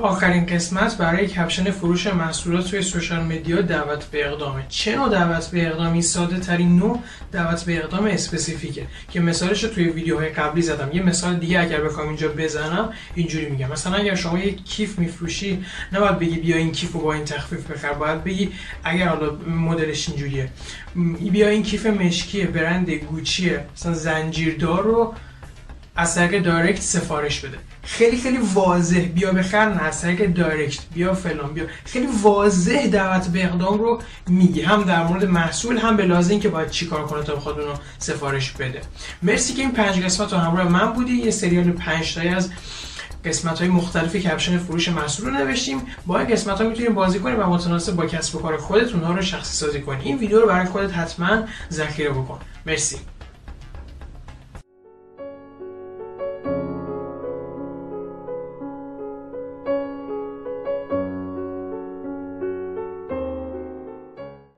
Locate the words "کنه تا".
37.06-37.34